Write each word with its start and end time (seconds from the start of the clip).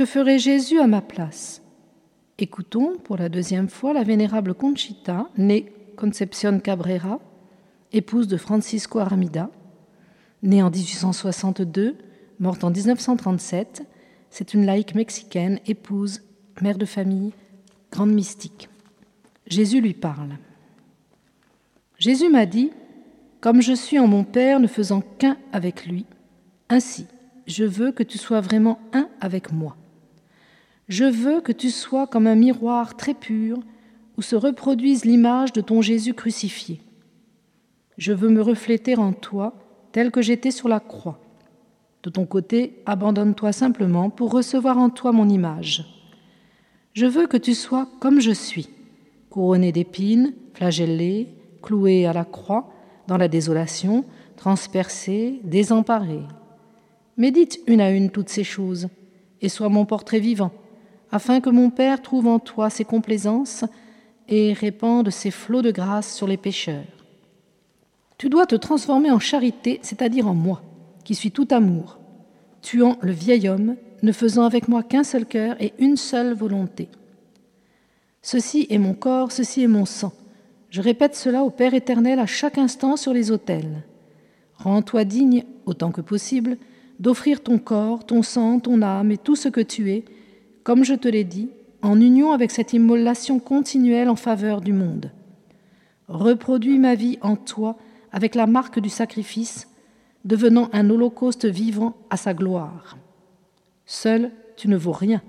Que 0.00 0.06
ferait 0.06 0.38
Jésus 0.38 0.80
à 0.80 0.86
ma 0.86 1.02
place? 1.02 1.60
Écoutons 2.38 2.96
pour 3.04 3.18
la 3.18 3.28
deuxième 3.28 3.68
fois 3.68 3.92
la 3.92 4.02
vénérable 4.02 4.54
Conchita, 4.54 5.28
née 5.36 5.74
Concepción 5.94 6.58
Cabrera, 6.58 7.20
épouse 7.92 8.26
de 8.26 8.38
Francisco 8.38 8.98
Aramida, 8.98 9.50
née 10.42 10.62
en 10.62 10.70
1862, 10.70 11.98
morte 12.38 12.64
en 12.64 12.70
1937. 12.70 13.82
C'est 14.30 14.54
une 14.54 14.64
laïque 14.64 14.94
mexicaine, 14.94 15.60
épouse, 15.66 16.22
mère 16.62 16.78
de 16.78 16.86
famille, 16.86 17.34
grande 17.92 18.14
mystique. 18.14 18.70
Jésus 19.48 19.82
lui 19.82 19.92
parle. 19.92 20.38
Jésus 21.98 22.30
m'a 22.30 22.46
dit, 22.46 22.70
Comme 23.42 23.60
je 23.60 23.74
suis 23.74 23.98
en 23.98 24.06
mon 24.06 24.24
Père 24.24 24.60
ne 24.60 24.66
faisant 24.66 25.02
qu'un 25.18 25.36
avec 25.52 25.84
lui, 25.84 26.06
ainsi 26.70 27.04
je 27.46 27.64
veux 27.64 27.92
que 27.92 28.02
tu 28.02 28.16
sois 28.16 28.40
vraiment 28.40 28.78
un 28.94 29.06
avec 29.20 29.52
moi. 29.52 29.76
Je 30.90 31.04
veux 31.04 31.40
que 31.40 31.52
tu 31.52 31.70
sois 31.70 32.08
comme 32.08 32.26
un 32.26 32.34
miroir 32.34 32.96
très 32.96 33.14
pur 33.14 33.60
où 34.18 34.22
se 34.22 34.34
reproduise 34.34 35.04
l'image 35.04 35.52
de 35.52 35.60
ton 35.60 35.82
Jésus 35.82 36.14
crucifié. 36.14 36.80
Je 37.96 38.12
veux 38.12 38.28
me 38.28 38.42
refléter 38.42 38.96
en 38.96 39.12
toi 39.12 39.54
tel 39.92 40.10
que 40.10 40.20
j'étais 40.20 40.50
sur 40.50 40.68
la 40.68 40.80
croix. 40.80 41.20
De 42.02 42.10
ton 42.10 42.26
côté, 42.26 42.82
abandonne-toi 42.86 43.52
simplement 43.52 44.10
pour 44.10 44.32
recevoir 44.32 44.78
en 44.78 44.90
toi 44.90 45.12
mon 45.12 45.28
image. 45.28 45.84
Je 46.92 47.06
veux 47.06 47.28
que 47.28 47.36
tu 47.36 47.54
sois 47.54 47.86
comme 48.00 48.20
je 48.20 48.32
suis, 48.32 48.68
couronné 49.30 49.70
d'épines, 49.70 50.34
flagellé, 50.54 51.28
cloué 51.62 52.04
à 52.04 52.12
la 52.12 52.24
croix, 52.24 52.68
dans 53.06 53.16
la 53.16 53.28
désolation, 53.28 54.04
transpercé, 54.36 55.38
désemparé. 55.44 56.18
Médite 57.16 57.60
une 57.68 57.80
à 57.80 57.92
une 57.92 58.10
toutes 58.10 58.28
ces 58.28 58.44
choses, 58.44 58.88
et 59.40 59.48
sois 59.48 59.68
mon 59.68 59.84
portrait 59.84 60.18
vivant, 60.18 60.50
afin 61.12 61.40
que 61.40 61.50
mon 61.50 61.70
Père 61.70 62.02
trouve 62.02 62.26
en 62.26 62.38
toi 62.38 62.70
ses 62.70 62.84
complaisances 62.84 63.64
et 64.28 64.52
répande 64.52 65.10
ses 65.10 65.30
flots 65.30 65.62
de 65.62 65.70
grâce 65.70 66.14
sur 66.14 66.26
les 66.26 66.36
pécheurs. 66.36 66.84
Tu 68.18 68.28
dois 68.28 68.46
te 68.46 68.54
transformer 68.54 69.10
en 69.10 69.18
charité, 69.18 69.80
c'est-à-dire 69.82 70.28
en 70.28 70.34
moi, 70.34 70.62
qui 71.04 71.14
suis 71.14 71.30
tout 71.30 71.48
amour, 71.50 71.98
tuant 72.62 72.96
le 73.00 73.12
vieil 73.12 73.48
homme, 73.48 73.76
ne 74.02 74.12
faisant 74.12 74.44
avec 74.44 74.68
moi 74.68 74.82
qu'un 74.82 75.04
seul 75.04 75.26
cœur 75.26 75.56
et 75.60 75.72
une 75.78 75.96
seule 75.96 76.34
volonté. 76.34 76.88
Ceci 78.22 78.66
est 78.70 78.78
mon 78.78 78.94
corps, 78.94 79.32
ceci 79.32 79.62
est 79.62 79.68
mon 79.68 79.86
sang. 79.86 80.12
Je 80.68 80.82
répète 80.82 81.16
cela 81.16 81.42
au 81.42 81.50
Père 81.50 81.74
éternel 81.74 82.18
à 82.18 82.26
chaque 82.26 82.58
instant 82.58 82.96
sur 82.96 83.12
les 83.12 83.30
autels. 83.30 83.82
Rends-toi 84.56 85.04
digne, 85.04 85.44
autant 85.66 85.90
que 85.90 86.02
possible, 86.02 86.58
d'offrir 87.00 87.42
ton 87.42 87.58
corps, 87.58 88.04
ton 88.04 88.22
sang, 88.22 88.60
ton 88.60 88.82
âme 88.82 89.10
et 89.10 89.18
tout 89.18 89.36
ce 89.36 89.48
que 89.48 89.60
tu 89.60 89.90
es, 89.90 90.04
comme 90.70 90.84
je 90.84 90.94
te 90.94 91.08
l'ai 91.08 91.24
dit, 91.24 91.50
en 91.82 92.00
union 92.00 92.30
avec 92.30 92.52
cette 92.52 92.72
immolation 92.72 93.40
continuelle 93.40 94.08
en 94.08 94.14
faveur 94.14 94.60
du 94.60 94.72
monde. 94.72 95.10
Reproduis 96.06 96.78
ma 96.78 96.94
vie 96.94 97.18
en 97.22 97.34
toi 97.34 97.76
avec 98.12 98.36
la 98.36 98.46
marque 98.46 98.78
du 98.78 98.88
sacrifice, 98.88 99.66
devenant 100.24 100.70
un 100.72 100.88
holocauste 100.88 101.44
vivant 101.44 101.96
à 102.08 102.16
sa 102.16 102.34
gloire. 102.34 102.96
Seul, 103.84 104.30
tu 104.56 104.68
ne 104.68 104.76
vaux 104.76 104.92
rien. 104.92 105.22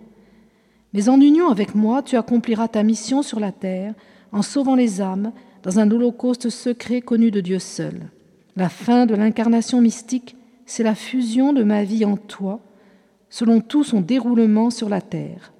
Mais 0.93 1.09
en 1.09 1.19
union 1.19 1.49
avec 1.49 1.73
moi, 1.73 2.03
tu 2.03 2.17
accompliras 2.17 2.67
ta 2.67 2.83
mission 2.83 3.23
sur 3.23 3.39
la 3.39 3.51
terre 3.51 3.95
en 4.31 4.43
sauvant 4.43 4.75
les 4.75 5.01
âmes 5.01 5.31
dans 5.63 5.79
un 5.79 5.89
holocauste 5.89 6.51
secret 6.51 7.01
connu 7.01 7.31
de 7.31 7.41
Dieu 7.41 7.57
seul. 7.57 8.11
La 8.55 8.69
fin 8.69 9.07
de 9.07 9.15
l'incarnation 9.15 9.81
mystique, 9.81 10.35
c'est 10.67 10.83
la 10.83 10.93
fusion 10.93 11.51
de 11.51 11.63
ma 11.63 11.83
vie 11.83 12.05
en 12.05 12.15
toi, 12.15 12.59
selon 13.31 13.61
tout 13.61 13.83
son 13.83 14.01
déroulement 14.01 14.69
sur 14.69 14.89
la 14.89 15.01
terre. 15.01 15.53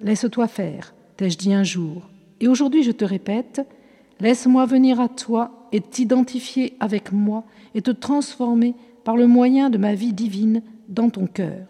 Laisse-toi 0.00 0.48
faire, 0.48 0.94
t'ai-je 1.16 1.38
dit 1.38 1.54
un 1.54 1.62
jour. 1.62 2.08
Et 2.40 2.48
aujourd'hui 2.48 2.82
je 2.82 2.90
te 2.90 3.04
répète, 3.04 3.64
laisse-moi 4.18 4.66
venir 4.66 4.98
à 4.98 5.08
toi 5.08 5.68
et 5.70 5.80
t'identifier 5.80 6.76
avec 6.80 7.12
moi 7.12 7.44
et 7.76 7.82
te 7.82 7.92
transformer 7.92 8.74
par 9.04 9.16
le 9.16 9.28
moyen 9.28 9.70
de 9.70 9.78
ma 9.78 9.94
vie 9.94 10.12
divine 10.12 10.62
dans 10.88 11.10
ton 11.10 11.26
cœur. 11.26 11.68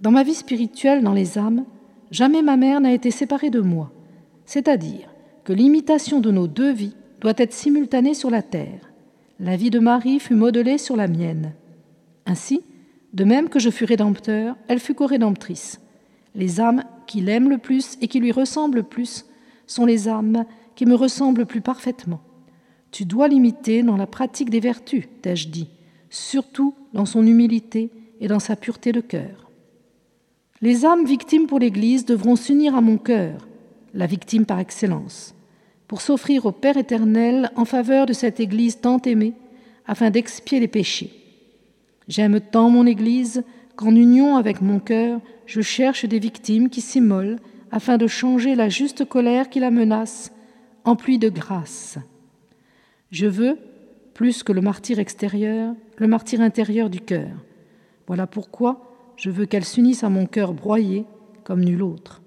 Dans 0.00 0.10
ma 0.10 0.24
vie 0.24 0.34
spirituelle, 0.34 1.02
dans 1.02 1.14
les 1.14 1.38
âmes, 1.38 1.64
jamais 2.10 2.42
ma 2.42 2.56
mère 2.56 2.80
n'a 2.80 2.92
été 2.92 3.10
séparée 3.10 3.50
de 3.50 3.60
moi, 3.60 3.90
c'est-à-dire 4.44 5.08
que 5.44 5.52
l'imitation 5.52 6.20
de 6.20 6.30
nos 6.30 6.46
deux 6.46 6.72
vies 6.72 6.94
doit 7.20 7.34
être 7.36 7.52
simultanée 7.52 8.14
sur 8.14 8.30
la 8.30 8.42
terre. 8.42 8.92
La 9.40 9.56
vie 9.56 9.70
de 9.70 9.78
Marie 9.78 10.18
fut 10.18 10.34
modelée 10.34 10.78
sur 10.78 10.96
la 10.96 11.06
mienne. 11.06 11.52
Ainsi, 12.26 12.62
de 13.12 13.24
même 13.24 13.48
que 13.48 13.58
je 13.58 13.70
fus 13.70 13.84
rédempteur, 13.84 14.56
elle 14.68 14.80
fut 14.80 14.94
co-rédemptrice. 14.94 15.80
Les 16.34 16.60
âmes 16.60 16.84
qui 17.06 17.20
l'aiment 17.20 17.50
le 17.50 17.58
plus 17.58 17.96
et 18.00 18.08
qui 18.08 18.20
lui 18.20 18.32
ressemblent 18.32 18.78
le 18.78 18.82
plus 18.82 19.24
sont 19.66 19.86
les 19.86 20.08
âmes 20.08 20.44
qui 20.76 20.86
me 20.86 20.94
ressemblent 20.94 21.46
plus 21.46 21.60
parfaitement. 21.60 22.20
Tu 22.90 23.04
dois 23.04 23.28
l'imiter 23.28 23.82
dans 23.82 23.96
la 23.96 24.06
pratique 24.06 24.50
des 24.50 24.60
vertus, 24.60 25.04
t'ai-je 25.22 25.48
dit, 25.48 25.68
surtout 26.10 26.74
dans 26.92 27.06
son 27.06 27.26
humilité 27.26 27.90
et 28.20 28.28
dans 28.28 28.38
sa 28.38 28.56
pureté 28.56 28.92
de 28.92 29.00
cœur. 29.00 29.50
Les 30.60 30.84
âmes 30.84 31.04
victimes 31.04 31.46
pour 31.46 31.58
l'Église 31.58 32.04
devront 32.04 32.36
s'unir 32.36 32.74
à 32.74 32.80
mon 32.80 32.98
cœur, 32.98 33.46
la 33.94 34.06
victime 34.06 34.44
par 34.44 34.58
excellence, 34.58 35.34
pour 35.86 36.00
s'offrir 36.00 36.46
au 36.46 36.52
Père 36.52 36.76
éternel 36.76 37.50
en 37.56 37.64
faveur 37.64 38.06
de 38.06 38.12
cette 38.12 38.40
Église 38.40 38.80
tant 38.80 39.00
aimée, 39.02 39.34
afin 39.86 40.10
d'expier 40.10 40.60
les 40.60 40.68
péchés. 40.68 41.27
J'aime 42.08 42.40
tant 42.40 42.70
mon 42.70 42.86
Église 42.86 43.44
qu'en 43.76 43.94
union 43.94 44.36
avec 44.36 44.60
mon 44.60 44.80
cœur, 44.80 45.20
je 45.46 45.60
cherche 45.60 46.04
des 46.06 46.18
victimes 46.18 46.70
qui 46.70 46.80
s'immolent 46.80 47.38
afin 47.70 47.98
de 47.98 48.06
changer 48.06 48.54
la 48.54 48.68
juste 48.68 49.04
colère 49.04 49.50
qui 49.50 49.60
la 49.60 49.70
menace 49.70 50.32
en 50.84 50.96
pluie 50.96 51.18
de 51.18 51.28
grâce. 51.28 51.98
Je 53.10 53.26
veux, 53.26 53.58
plus 54.14 54.42
que 54.42 54.52
le 54.52 54.62
martyr 54.62 54.98
extérieur, 54.98 55.74
le 55.98 56.06
martyr 56.06 56.40
intérieur 56.40 56.90
du 56.90 57.00
cœur. 57.00 57.30
Voilà 58.06 58.26
pourquoi 58.26 59.12
je 59.16 59.30
veux 59.30 59.46
qu'elle 59.46 59.64
s'unisse 59.64 60.02
à 60.02 60.08
mon 60.08 60.26
cœur 60.26 60.54
broyé 60.54 61.04
comme 61.44 61.62
nul 61.62 61.82
autre. 61.82 62.22